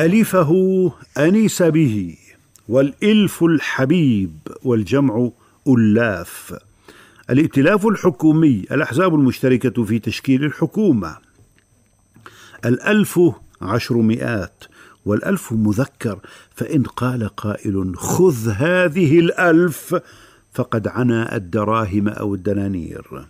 الفه 0.00 0.92
أنيس 1.18 1.62
به 1.62 2.16
والإلف 2.68 3.44
الحبيب 3.44 4.38
والجمع 4.62 5.30
ألاف. 5.68 6.54
الائتلاف 7.30 7.86
الحكومي 7.86 8.64
الأحزاب 8.70 9.14
المشتركة 9.14 9.84
في 9.84 9.98
تشكيل 9.98 10.44
الحكومة. 10.44 11.16
الألف 12.64 13.20
عشرمائات 13.62 14.64
والألف 15.06 15.52
مذكر 15.52 16.18
فإن 16.54 16.82
قال 16.82 17.28
قائل 17.28 17.92
خذ 17.96 18.48
هذه 18.48 19.18
الألف 19.18 19.96
فقد 20.52 20.88
عنا 20.88 21.36
الدراهم 21.36 22.08
أو 22.08 22.34
الدنانير. 22.34 23.26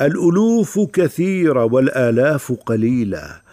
الألوف 0.00 0.78
كثيرة 0.92 1.64
والآلاف 1.64 2.52
قليلة. 2.52 3.45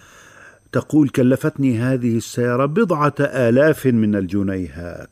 تقول 0.74 1.10
كلفتني 1.10 1.78
هذه 1.78 2.18
السيارة 2.18 2.66
بضعة 2.66 3.14
آلاف 3.20 3.86
من 3.86 4.16
الجنيهات 4.16 5.10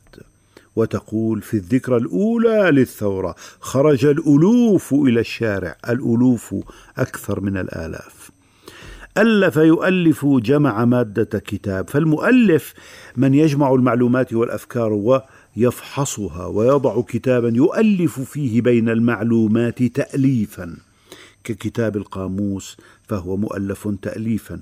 وتقول 0.76 1.42
في 1.42 1.54
الذكرى 1.54 1.96
الأولى 1.96 2.70
للثورة 2.70 3.34
خرج 3.60 4.04
الألوف 4.04 4.94
إلى 4.94 5.20
الشارع 5.20 5.76
الألوف 5.88 6.54
أكثر 6.98 7.40
من 7.40 7.56
الآلاف. 7.56 8.30
ألف 9.18 9.56
يؤلف 9.56 10.26
جمع 10.26 10.84
مادة 10.84 11.38
كتاب 11.38 11.90
فالمؤلف 11.90 12.74
من 13.16 13.34
يجمع 13.34 13.74
المعلومات 13.74 14.32
والأفكار 14.32 15.20
ويفحصها 15.56 16.46
ويضع 16.46 17.02
كتابا 17.02 17.52
يؤلف 17.54 18.20
فيه 18.20 18.60
بين 18.60 18.88
المعلومات 18.88 19.82
تأليفا 19.82 20.76
ككتاب 21.44 21.96
القاموس 21.96 22.76
فهو 23.08 23.36
مؤلف 23.36 23.88
تأليفا. 24.02 24.60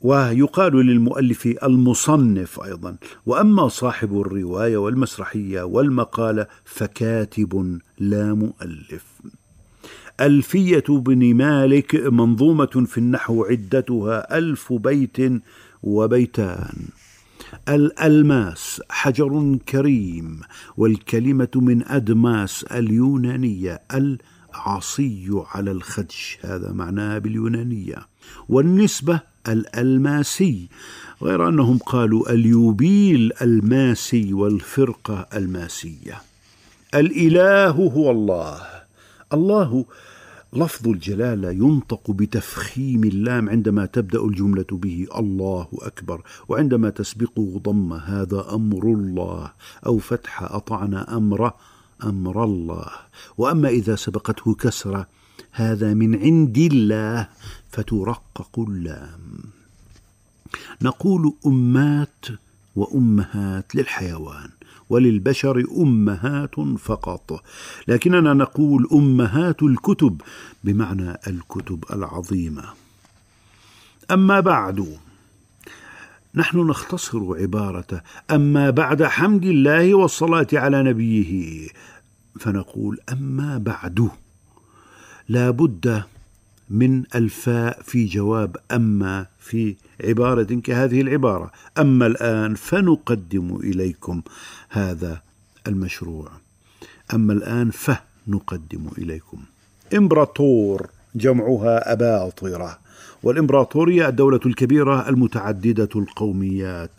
ويقال 0.00 0.72
للمؤلف 0.86 1.46
المصنف 1.62 2.60
أيضا 2.60 2.96
وأما 3.26 3.68
صاحب 3.68 4.20
الرواية 4.20 4.76
والمسرحية 4.76 5.62
والمقالة 5.62 6.46
فكاتب 6.64 7.78
لا 7.98 8.34
مؤلف. 8.34 9.04
ألفية 10.20 10.84
بن 10.88 11.34
مالك 11.34 11.94
منظومة 11.94 12.84
في 12.86 12.98
النحو 12.98 13.44
عدتها 13.44 14.38
ألف 14.38 14.72
بيت 14.72 15.16
وبيتان. 15.82 16.88
الألماس 17.68 18.82
حجر 18.90 19.58
كريم 19.68 20.40
والكلمة 20.76 21.48
من 21.56 21.88
أدماس 21.88 22.64
اليونانية 22.64 23.82
العصي 24.56 25.44
على 25.54 25.70
الخدش. 25.70 26.38
هذا 26.40 26.72
معناها 26.72 27.18
باليونانية. 27.18 28.06
والنسبة 28.48 29.20
الألماسي 29.48 30.68
غير 31.22 31.48
أنهم 31.48 31.78
قالوا 31.78 32.32
اليوبيل 32.32 33.32
ألماسي 33.42 34.32
والفرقة 34.32 35.26
ألماسية. 35.34 36.22
الإله 36.94 37.70
هو 37.70 38.10
الله. 38.10 38.60
الله 39.32 39.84
لفظ 40.52 40.88
الجلالة 40.88 41.50
ينطق 41.50 42.10
بتفخيم 42.10 43.04
اللام 43.04 43.48
عندما 43.48 43.86
تبدأ 43.86 44.24
الجملة 44.24 44.66
به 44.72 45.06
الله 45.16 45.68
أكبر 45.82 46.22
وعندما 46.48 46.90
تسبقه 46.90 47.60
ضم 47.64 47.92
هذا 47.92 48.46
أمر 48.52 48.84
الله 48.84 49.52
أو 49.86 49.98
فتح 49.98 50.42
أطعنا 50.42 51.16
أمر 51.16 51.52
أمر 52.04 52.44
الله. 52.44 52.90
وأما 53.38 53.68
إذا 53.68 53.96
سبقته 53.96 54.54
كسرة 54.54 55.06
هذا 55.52 55.94
من 55.94 56.16
عند 56.22 56.58
الله 56.58 57.28
فترقق 57.70 58.58
اللام. 58.58 59.38
نقول 60.82 61.32
أمات 61.46 62.24
وأمهات 62.76 63.74
للحيوان 63.74 64.50
وللبشر 64.90 65.64
أمهات 65.76 66.60
فقط. 66.60 67.42
لكننا 67.88 68.34
نقول 68.34 68.88
أمهات 68.92 69.62
الكتب 69.62 70.20
بمعنى 70.64 71.18
الكتب 71.26 71.84
العظيمة. 71.92 72.64
أما 74.10 74.40
بعد 74.40 74.96
نحن 76.36 76.58
نختصر 76.58 77.40
عبارة 77.40 78.02
أما 78.30 78.70
بعد 78.70 79.02
حمد 79.02 79.44
الله 79.44 79.94
والصلاة 79.94 80.46
على 80.52 80.82
نبيه 80.82 81.68
فنقول 82.40 82.98
أما 83.12 83.58
بعد. 83.58 84.08
لا 85.28 85.50
بد 85.50 86.02
من 86.70 87.02
الفاء 87.14 87.82
في 87.82 88.04
جواب 88.04 88.56
أما 88.72 89.26
في 89.38 89.76
عبارة 90.04 90.60
كهذه 90.64 91.00
العبارة. 91.00 91.50
أما 91.78 92.06
الآن 92.06 92.54
فنقدم 92.54 93.56
إليكم 93.56 94.22
هذا 94.68 95.22
المشروع. 95.66 96.30
أما 97.14 97.32
الآن 97.32 97.70
فنقدم 97.70 98.88
إليكم. 98.98 99.38
إمبراطور. 99.94 100.90
جمعها 101.16 101.92
أباطرة. 101.92 102.78
والإمبراطورية 103.22 104.08
الدولة 104.08 104.40
الكبيرة 104.46 105.08
المتعددة 105.08 105.88
القوميات. 105.96 106.90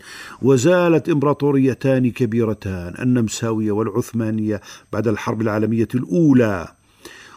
وزالت 0.42 1.10
إمبراطوريتان 1.10 2.12
كبيرتان 2.12 2.94
النمساوية 3.00 3.72
والعثمانية 3.72 4.62
بعد 4.94 5.08
الحرب 5.08 5.42
العالمية 5.42 5.88
الأولى. 5.96 6.68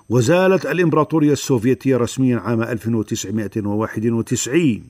وزالت 0.09 0.67
الإمبراطورية 0.67 1.33
السوفيتية 1.33 1.97
رسميا 1.97 2.39
عام 2.39 2.63
1991 2.63 4.83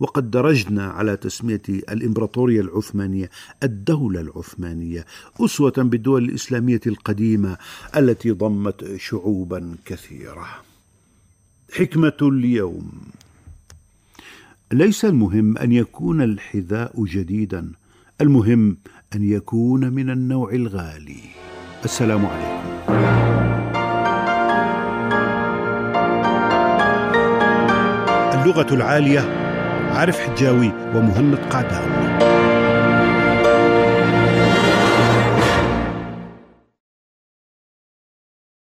وقد 0.00 0.30
درجنا 0.30 0.86
على 0.86 1.16
تسمية 1.16 1.62
الإمبراطورية 1.68 2.60
العثمانية 2.60 3.30
الدولة 3.62 4.20
العثمانية 4.20 5.04
أسوة 5.40 5.72
بالدول 5.76 6.24
الإسلامية 6.24 6.80
القديمة 6.86 7.56
التي 7.96 8.30
ضمت 8.30 8.96
شعوبا 8.96 9.76
كثيرة. 9.84 10.67
حكمة 11.72 12.16
اليوم. 12.22 12.90
ليس 14.72 15.04
المهم 15.04 15.58
أن 15.58 15.72
يكون 15.72 16.22
الحذاء 16.22 17.04
جديدا 17.04 17.72
المهم 18.20 18.76
أن 19.14 19.24
يكون 19.24 19.92
من 19.92 20.10
النوع 20.10 20.52
الغالي. 20.52 21.20
السلام 21.84 22.26
عليكم. 22.26 22.68
اللغة 28.40 28.74
العالية 28.74 29.20
عارف 29.90 30.20
حجاوي 30.20 30.72
ومهند 30.94 31.38
قعدان. 31.38 32.18